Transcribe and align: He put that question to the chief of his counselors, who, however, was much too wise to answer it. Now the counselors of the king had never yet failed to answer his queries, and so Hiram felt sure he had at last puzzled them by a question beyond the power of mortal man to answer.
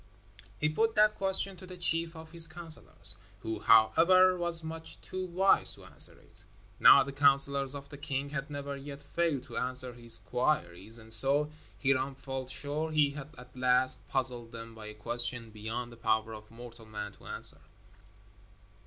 He 0.57 0.67
put 0.67 0.95
that 0.95 1.13
question 1.13 1.55
to 1.57 1.67
the 1.67 1.77
chief 1.77 2.15
of 2.15 2.31
his 2.31 2.47
counselors, 2.47 3.17
who, 3.41 3.59
however, 3.59 4.35
was 4.35 4.63
much 4.63 4.99
too 4.99 5.27
wise 5.27 5.75
to 5.75 5.85
answer 5.85 6.13
it. 6.19 6.43
Now 6.79 7.03
the 7.03 7.11
counselors 7.11 7.75
of 7.75 7.89
the 7.89 7.99
king 7.99 8.31
had 8.31 8.49
never 8.49 8.75
yet 8.75 9.03
failed 9.03 9.43
to 9.43 9.57
answer 9.57 9.93
his 9.93 10.17
queries, 10.17 10.97
and 10.97 11.13
so 11.13 11.51
Hiram 11.83 12.15
felt 12.15 12.49
sure 12.49 12.91
he 12.91 13.11
had 13.11 13.29
at 13.37 13.55
last 13.55 14.07
puzzled 14.07 14.51
them 14.51 14.73
by 14.73 14.87
a 14.87 14.95
question 14.95 15.51
beyond 15.51 15.91
the 15.91 15.97
power 15.97 16.33
of 16.33 16.49
mortal 16.49 16.87
man 16.87 17.11
to 17.11 17.27
answer. 17.27 17.61